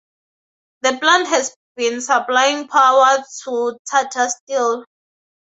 The 0.81 0.97
plant 0.97 1.27
has 1.27 1.55
been 1.75 2.01
supplying 2.01 2.67
power 2.67 3.23
to 3.43 3.77
Tata 3.87 4.31
Steel. 4.31 4.83